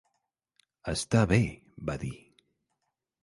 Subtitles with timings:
[0.93, 1.39] "Està bé",
[1.91, 2.13] va dir.